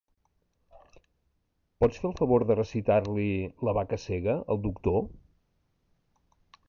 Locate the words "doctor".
4.65-5.01